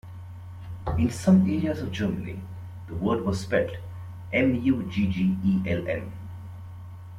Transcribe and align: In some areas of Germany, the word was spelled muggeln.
In 0.97 1.11
some 1.11 1.41
areas 1.41 1.79
of 1.79 1.91
Germany, 1.91 2.39
the 2.87 2.95
word 2.95 3.23
was 3.23 3.41
spelled 3.41 3.77
muggeln. 4.33 6.11